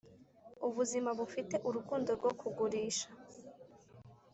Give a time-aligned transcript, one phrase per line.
[0.67, 3.07] ubuzima bufite urukundo rwo kugurisha,